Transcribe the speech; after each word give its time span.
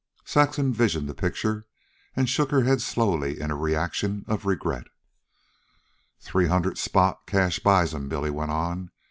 Saxon 0.25 0.73
visioned 0.73 1.07
the 1.07 1.13
picture, 1.13 1.65
and 2.15 2.27
shook 2.27 2.49
her 2.49 2.63
head 2.63 2.81
slowly 2.81 3.39
in 3.39 3.51
a 3.51 3.55
reaction 3.55 4.25
of 4.27 4.47
regret. 4.47 4.85
"Three 6.19 6.47
hundred 6.47 6.79
spot 6.79 7.27
cash 7.27 7.59
buys 7.59 7.93
'em," 7.93 8.09
Billy 8.09 8.31
went 8.31 8.49
on. 8.49 8.89